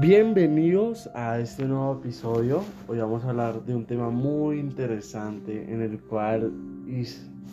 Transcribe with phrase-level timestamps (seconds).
[0.00, 2.64] Bienvenidos a este nuevo episodio.
[2.88, 6.50] Hoy vamos a hablar de un tema muy interesante en el cual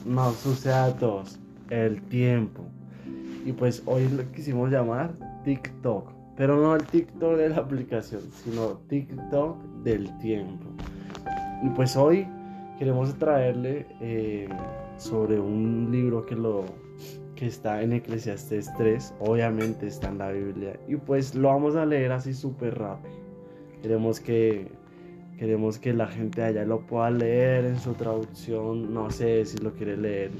[0.05, 0.96] nos sucede a
[1.69, 2.63] el tiempo.
[3.46, 5.12] Y pues hoy lo quisimos llamar
[5.44, 10.68] TikTok, pero no el TikTok de la aplicación, sino TikTok del tiempo.
[11.64, 12.26] Y pues hoy
[12.79, 14.47] queremos traerle eh,
[14.95, 16.64] sobre un libro que lo
[17.38, 21.86] que está en Eclesiastes 3, obviamente está en la Biblia, y pues lo vamos a
[21.86, 23.16] leer así súper rápido.
[23.82, 24.68] Queremos que,
[25.38, 29.72] queremos que la gente allá lo pueda leer en su traducción, no sé si lo
[29.73, 30.32] quiere leer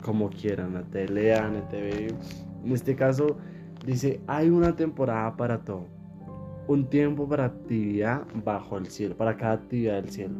[0.00, 2.14] como quieran, la telea, en TV.
[2.64, 3.36] En este caso
[3.84, 5.88] dice, hay una temporada para todo,
[6.68, 10.34] un tiempo para actividad bajo el cielo, para cada actividad del cielo.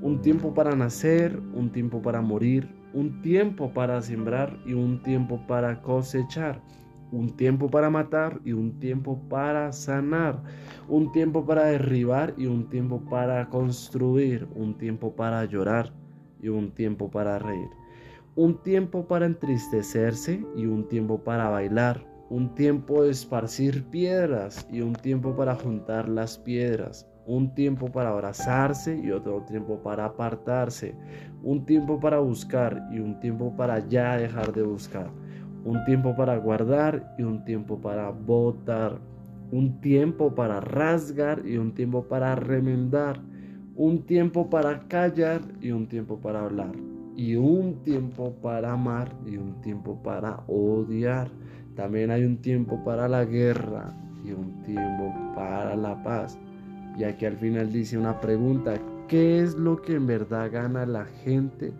[0.00, 5.40] Un tiempo para nacer, un tiempo para morir, un tiempo para sembrar y un tiempo
[5.46, 6.60] para cosechar,
[7.10, 10.42] un tiempo para matar y un tiempo para sanar,
[10.88, 15.92] un tiempo para derribar y un tiempo para construir, un tiempo para llorar
[16.40, 17.68] y un tiempo para reír,
[18.34, 24.80] un tiempo para entristecerse y un tiempo para bailar, un tiempo de esparcir piedras y
[24.80, 30.94] un tiempo para juntar las piedras, un tiempo para abrazarse y otro tiempo para apartarse,
[31.42, 35.08] un tiempo para buscar y un tiempo para ya dejar de buscar,
[35.64, 38.98] un tiempo para guardar y un tiempo para botar,
[39.50, 43.20] un tiempo para rasgar y un tiempo para remendar,
[43.76, 46.72] un tiempo para callar y un tiempo para hablar,
[47.16, 51.28] y un tiempo para amar y un tiempo para odiar.
[51.76, 53.92] También hay un tiempo para la guerra
[54.24, 56.38] y un tiempo para la paz.
[56.96, 58.74] Y aquí al final dice una pregunta,
[59.08, 61.72] ¿qué es lo que en verdad gana la gente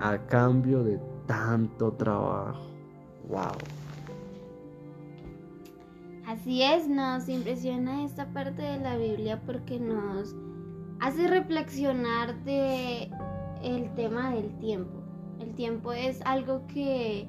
[0.00, 2.66] a cambio de tanto trabajo?
[3.28, 3.56] ¡Wow!
[6.26, 10.34] Así es, nos impresiona esta parte de la Biblia porque nos
[11.00, 13.10] hace reflexionar de
[13.62, 15.02] el tema del tiempo.
[15.40, 17.28] El tiempo es algo que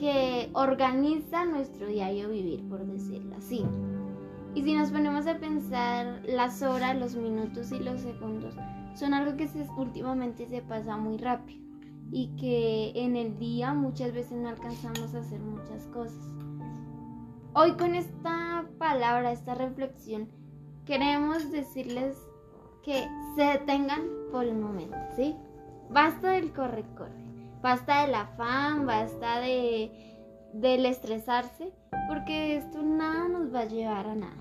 [0.00, 3.66] que organiza nuestro diario vivir, por decirlo así.
[4.54, 8.54] Y si nos ponemos a pensar, las horas, los minutos y los segundos
[8.94, 11.60] son algo que últimamente se pasa muy rápido
[12.10, 16.34] y que en el día muchas veces no alcanzamos a hacer muchas cosas.
[17.52, 20.28] Hoy con esta palabra, esta reflexión,
[20.84, 22.16] queremos decirles
[22.82, 23.06] que
[23.36, 25.36] se detengan por un momento, ¿sí?
[25.90, 27.24] Basta del corre-corre,
[27.62, 30.19] basta del afán, basta de
[30.52, 31.72] del estresarse,
[32.08, 34.36] porque esto nada nos va a llevar a nada.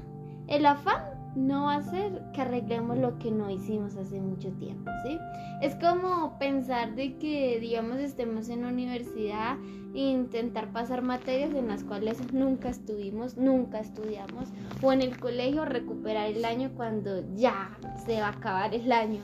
[0.47, 4.90] El afán no va a hacer que arreglemos lo que no hicimos hace mucho tiempo,
[5.03, 5.18] ¿sí?
[5.62, 9.58] Es como pensar de que, digamos, estemos en la universidad
[9.94, 14.50] e intentar pasar materias en las cuales nunca estuvimos, nunca estudiamos,
[14.81, 19.22] o en el colegio recuperar el año cuando ya se va a acabar el año.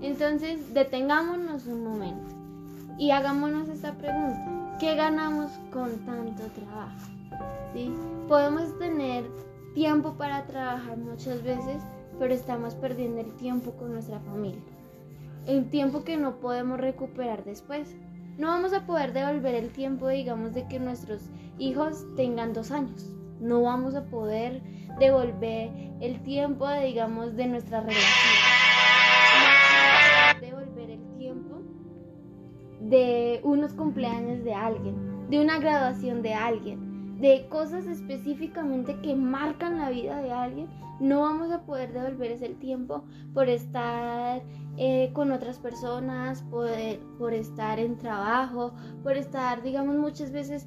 [0.00, 2.34] Entonces, detengámonos un momento
[2.98, 4.57] y hagámonos esta pregunta.
[4.78, 7.10] ¿Qué ganamos con tanto trabajo?
[7.72, 7.92] ¿Sí?
[8.28, 9.24] Podemos tener
[9.74, 11.82] tiempo para trabajar muchas veces,
[12.20, 14.62] pero estamos perdiendo el tiempo con nuestra familia.
[15.46, 17.96] El tiempo que no podemos recuperar después.
[18.36, 21.22] No vamos a poder devolver el tiempo, digamos, de que nuestros
[21.58, 23.10] hijos tengan dos años.
[23.40, 24.62] No vamos a poder
[25.00, 28.47] devolver el tiempo, digamos, de nuestra relación.
[32.88, 39.78] De unos cumpleaños de alguien, de una graduación de alguien, de cosas específicamente que marcan
[39.78, 40.68] la vida de alguien,
[41.00, 43.04] no vamos a poder devolver ese tiempo
[43.34, 44.42] por estar
[44.76, 46.70] eh, con otras personas, por,
[47.18, 48.72] por estar en trabajo,
[49.02, 50.66] por estar, digamos, muchas veces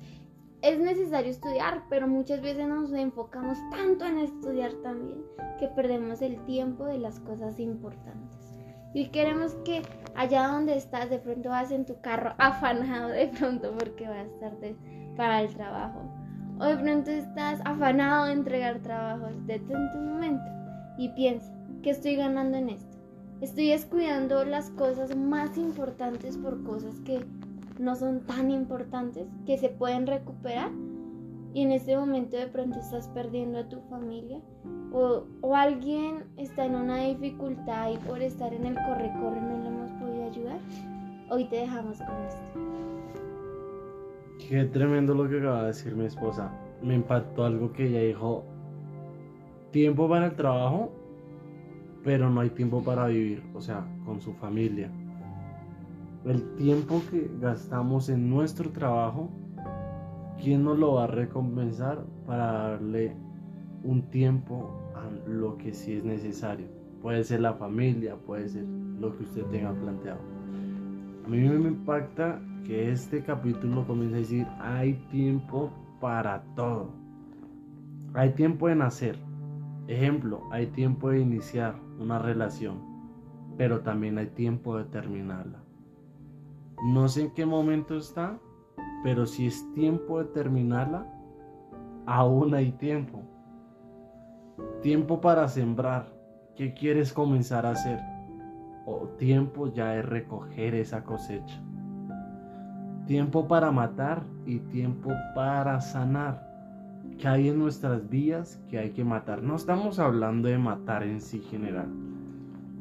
[0.62, 5.24] es necesario estudiar, pero muchas veces nos enfocamos tanto en estudiar también
[5.60, 8.41] que perdemos el tiempo de las cosas importantes.
[8.94, 9.82] Y queremos que
[10.16, 14.76] allá donde estás, de pronto vas en tu carro afanado de pronto porque vas tarde
[15.16, 16.02] para el trabajo.
[16.60, 19.32] O de pronto estás afanado de entregar trabajos.
[19.48, 20.44] Detente un momento
[20.98, 21.52] y piensa,
[21.82, 22.98] ¿qué estoy ganando en esto?
[23.42, 27.26] Estoy descuidando las cosas más importantes por cosas que
[27.80, 30.70] no son tan importantes, que se pueden recuperar.
[31.54, 34.40] Y en este momento de pronto estás perdiendo a tu familia
[34.94, 35.26] o,
[35.56, 40.26] alguien está en una dificultad y por estar en el corre-corre no le hemos podido
[40.26, 40.60] ayudar,
[41.30, 42.42] hoy te dejamos con esto.
[44.48, 46.52] Qué tremendo lo que acaba de decir mi esposa.
[46.82, 48.44] Me impactó algo que ella dijo.
[49.72, 50.92] Tiempo para el trabajo,
[52.04, 54.92] pero no hay tiempo para vivir, o sea, con su familia.
[56.26, 59.30] El tiempo que gastamos en nuestro trabajo,
[60.44, 63.16] ¿quién nos lo va a recompensar para darle
[63.84, 66.68] un tiempo a lo que sí es necesario.
[67.02, 70.20] Puede ser la familia, puede ser lo que usted tenga planteado.
[71.26, 76.92] A mí me impacta que este capítulo comienza a decir, hay tiempo para todo.
[78.14, 79.18] Hay tiempo de nacer.
[79.88, 82.80] Ejemplo, hay tiempo de iniciar una relación,
[83.58, 85.64] pero también hay tiempo de terminarla.
[86.94, 88.40] No sé en qué momento está,
[89.04, 91.06] pero si es tiempo de terminarla,
[92.06, 93.22] aún hay tiempo.
[94.82, 96.14] Tiempo para sembrar.
[96.56, 98.00] ¿Qué quieres comenzar a hacer?
[98.86, 101.62] O tiempo ya es recoger esa cosecha.
[103.06, 106.48] Tiempo para matar y tiempo para sanar.
[107.18, 109.42] ¿Qué hay en nuestras vidas que hay que matar?
[109.44, 111.88] No estamos hablando de matar en sí general.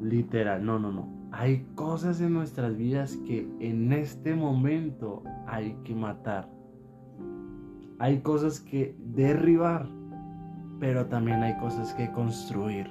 [0.01, 1.09] Literal, no, no, no.
[1.33, 6.49] Hay cosas en nuestras vidas que en este momento hay que matar.
[7.99, 9.89] Hay cosas que derribar,
[10.79, 12.87] pero también hay cosas que construir.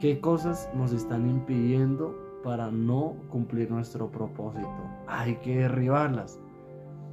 [0.00, 4.68] ¿Qué cosas nos están impidiendo para no cumplir nuestro propósito?
[5.06, 6.38] Hay que derribarlas.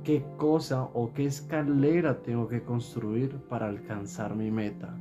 [0.04, 4.96] ¿Qué cosa o qué escalera tengo que construir para alcanzar mi meta?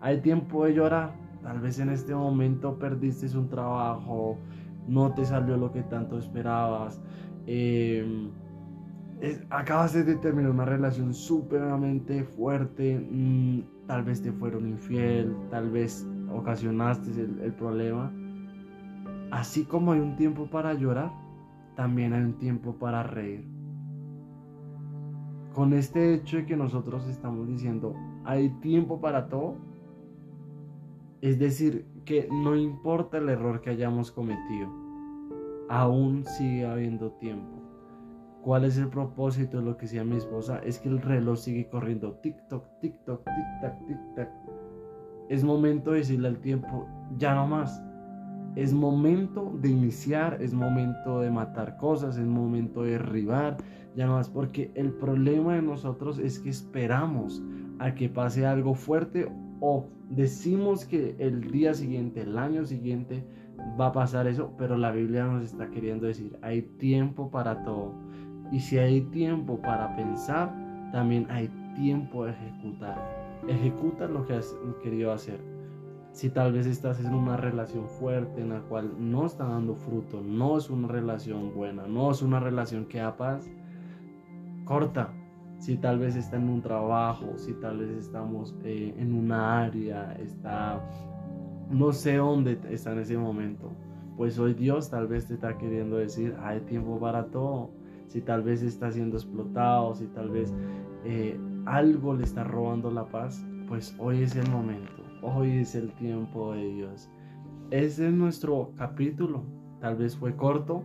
[0.00, 1.12] Hay tiempo de llorar.
[1.42, 4.36] Tal vez en este momento perdiste un trabajo,
[4.88, 7.00] no te salió lo que tanto esperabas.
[7.50, 8.04] Eh,
[9.48, 16.06] acabas de terminar una relación súperamente fuerte, mm, tal vez te fueron infiel, tal vez
[16.30, 18.12] ocasionaste el, el problema.
[19.30, 21.10] Así como hay un tiempo para llorar,
[21.74, 23.46] también hay un tiempo para reír.
[25.54, 29.56] Con este hecho de que nosotros estamos diciendo, hay tiempo para todo,
[31.22, 34.68] es decir, que no importa el error que hayamos cometido,
[35.68, 37.62] aún sigue habiendo tiempo.
[38.42, 40.60] ¿Cuál es el propósito de lo que decía mi esposa?
[40.60, 42.18] Es que el reloj sigue corriendo.
[42.22, 44.30] Tic-toc, tic-toc, tic-tac, tic-tac.
[45.28, 46.86] Es momento de decirle al tiempo,
[47.18, 47.82] ya no más.
[48.56, 53.58] Es momento de iniciar, es momento de matar cosas, es momento de derribar,
[53.94, 54.30] ya no más.
[54.30, 57.42] Porque el problema de nosotros es que esperamos
[57.78, 59.30] a que pase algo fuerte
[59.60, 63.24] o decimos que el día siguiente, el año siguiente,
[63.80, 67.92] va a pasar eso, pero la Biblia nos está queriendo decir, hay tiempo para todo
[68.50, 70.54] y si hay tiempo para pensar,
[70.92, 72.98] también hay tiempo de ejecutar.
[73.46, 75.40] Ejecuta lo que has querido hacer.
[76.12, 80.20] Si tal vez estás en una relación fuerte en la cual no está dando fruto,
[80.22, 83.48] no es una relación buena, no es una relación que da paz,
[84.64, 85.12] corta.
[85.58, 90.12] Si tal vez está en un trabajo, si tal vez estamos eh, en una área,
[90.14, 90.80] está,
[91.68, 93.72] no sé dónde está en ese momento,
[94.16, 97.70] pues hoy Dios tal vez te está queriendo decir, hay tiempo para todo.
[98.06, 100.54] Si tal vez está siendo explotado, si tal vez
[101.04, 105.92] eh, algo le está robando la paz, pues hoy es el momento, hoy es el
[105.94, 107.10] tiempo de Dios.
[107.70, 109.44] Ese es nuestro capítulo,
[109.80, 110.82] tal vez fue corto,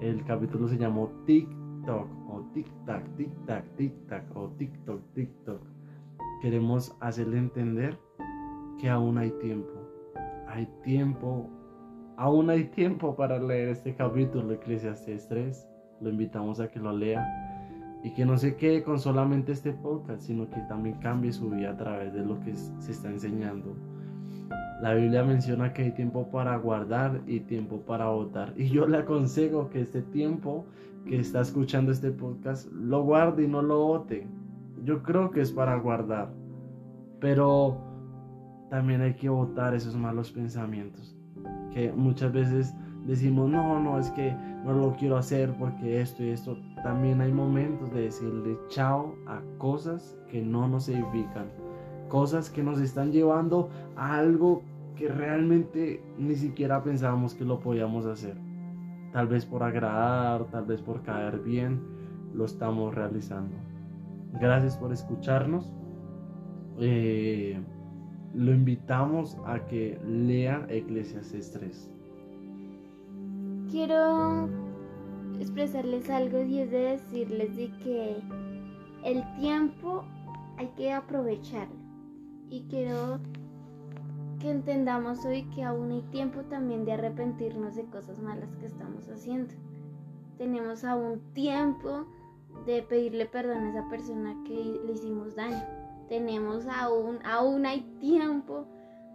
[0.00, 5.60] el capítulo se llamó TikTok o TikTok, TikTok, TikTok o TikTok, TikTok.
[6.40, 7.98] Queremos hacerle entender
[8.80, 9.72] que aún hay tiempo,
[10.48, 11.48] hay tiempo,
[12.16, 15.68] aún hay tiempo para leer este capítulo, Eclesiastes 3
[16.02, 17.24] lo invitamos a que lo lea
[18.02, 21.70] y que no se quede con solamente este podcast, sino que también cambie su vida
[21.70, 23.76] a través de lo que se está enseñando.
[24.80, 28.52] La Biblia menciona que hay tiempo para guardar y tiempo para votar.
[28.56, 30.66] Y yo le aconsejo que este tiempo
[31.04, 34.26] que está escuchando este podcast lo guarde y no lo vote.
[34.84, 36.32] Yo creo que es para guardar.
[37.20, 37.78] Pero
[38.70, 41.16] también hay que votar esos malos pensamientos.
[41.72, 42.74] Que muchas veces
[43.06, 46.56] decimos, no, no, es que no lo quiero hacer porque esto y esto.
[46.82, 51.46] También hay momentos de decirle chao a cosas que no nos edifican,
[52.08, 54.62] cosas que nos están llevando a algo
[54.96, 58.36] que realmente ni siquiera pensábamos que lo podíamos hacer.
[59.12, 61.80] Tal vez por agradar, tal vez por caer bien,
[62.34, 63.54] lo estamos realizando.
[64.40, 65.72] Gracias por escucharnos.
[66.78, 67.60] Eh,
[68.34, 71.92] lo invitamos a que lea Eclesiastes 3
[73.72, 74.50] quiero
[75.40, 78.16] expresarles algo y es de decirles de que
[79.02, 80.04] el tiempo
[80.58, 81.74] hay que aprovecharlo.
[82.50, 83.18] Y quiero
[84.42, 89.08] que entendamos hoy que aún hay tiempo también de arrepentirnos de cosas malas que estamos
[89.08, 89.54] haciendo.
[90.36, 92.06] Tenemos aún tiempo
[92.66, 95.62] de pedirle perdón a esa persona que le hicimos daño.
[96.08, 98.66] Tenemos aún, aún hay tiempo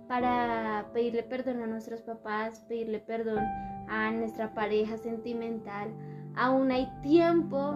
[0.08, 3.44] para pedirle perdón a nuestros papás, pedirle perdón
[3.90, 5.92] a nuestra pareja sentimental,
[6.36, 7.74] aún hay tiempo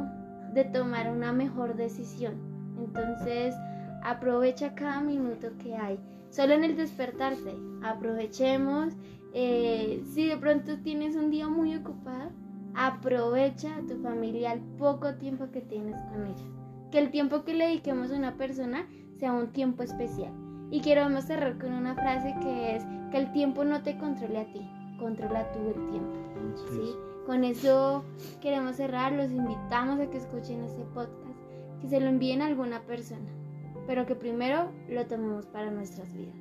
[0.54, 2.40] de tomar una mejor decisión.
[2.78, 3.54] Entonces,
[4.04, 6.00] Aprovecha cada minuto que hay.
[6.32, 7.54] Solo en el despertarse.
[7.84, 8.94] Aprovechemos.
[9.34, 12.32] Eh, si de pronto tienes un día muy ocupado,
[12.74, 16.50] aprovecha a tu familia el poco tiempo que tienes con ellos.
[16.90, 20.34] Que el tiempo que le dediquemos a una persona sea un tiempo especial.
[20.72, 24.52] Y quiero cerrar con una frase que es que el tiempo no te controle a
[24.52, 24.62] ti,
[25.00, 26.16] controla tú el tiempo.
[26.72, 26.96] ¿sí?
[27.26, 28.04] Con eso
[28.42, 31.38] queremos cerrar, los invitamos a que escuchen este podcast,
[31.82, 33.30] que se lo envíen a alguna persona,
[33.88, 36.36] pero que primero lo tomemos para nuestras vidas.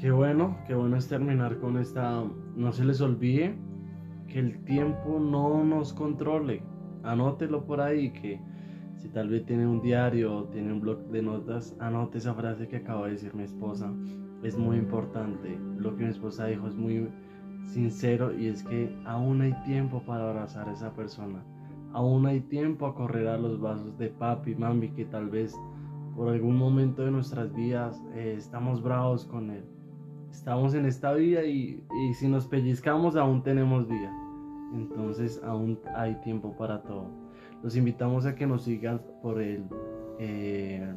[0.00, 2.24] Qué bueno, qué bueno es terminar con esta,
[2.56, 3.54] no se les olvide
[4.26, 6.62] que el tiempo no nos controle,
[7.04, 8.40] anótelo por ahí que
[9.02, 12.68] si tal vez tiene un diario o tiene un blog de notas, anote esa frase
[12.68, 13.92] que acaba de decir mi esposa.
[14.44, 15.58] Es muy importante.
[15.76, 17.08] Lo que mi esposa dijo es muy
[17.64, 21.42] sincero y es que aún hay tiempo para abrazar a esa persona.
[21.92, 25.54] Aún hay tiempo a correr a los vasos de papi, mami, que tal vez
[26.16, 29.64] por algún momento de nuestras vidas eh, estamos bravos con él.
[30.30, 34.12] Estamos en esta vida y, y si nos pellizcamos aún tenemos vida.
[34.74, 37.10] Entonces aún hay tiempo para todo.
[37.62, 39.64] Los invitamos a que nos sigan por el
[40.18, 40.94] eh,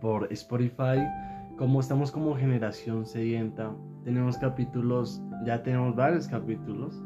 [0.00, 0.98] por Spotify.
[1.56, 7.02] Como estamos como generación sedienta, tenemos capítulos, ya tenemos varios capítulos.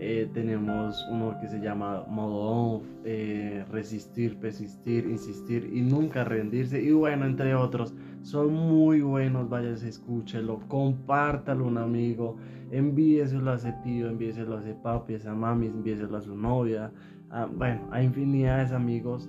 [0.00, 6.80] Eh, tenemos uno que se llama modo eh, resistir, persistir, insistir y nunca rendirse.
[6.80, 9.48] Y bueno, entre otros, son muy buenos.
[9.48, 12.36] Váyase, escúchelo, compártalo a un amigo,
[12.70, 16.92] envíeselo a ese tío, envíeselo a ese papi, a esa mami, envíeselo a su novia,
[17.30, 19.28] Ah, bueno, hay infinidades amigos.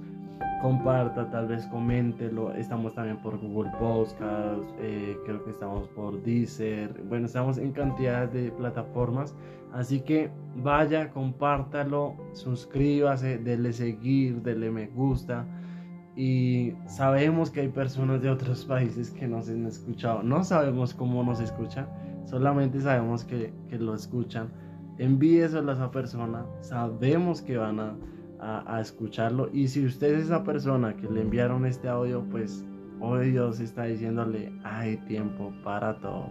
[0.62, 2.54] Comparta, tal vez coméntelo.
[2.54, 7.02] Estamos también por Google Podcasts, eh, creo que estamos por Deezer.
[7.08, 9.36] Bueno, estamos en cantidad de plataformas.
[9.72, 15.46] Así que vaya, compártalo, suscríbase, dele seguir, dele me gusta.
[16.16, 20.24] Y sabemos que hay personas de otros países que nos han escuchado.
[20.24, 21.88] No sabemos cómo nos escuchan,
[22.26, 24.50] solamente sabemos que, que lo escuchan
[25.00, 27.98] envíeselo a esa persona, sabemos que van
[28.40, 32.66] a, escucharlo y si usted es esa persona que le enviaron este audio, pues
[33.00, 36.30] hoy Dios está diciéndole, hay tiempo para todo.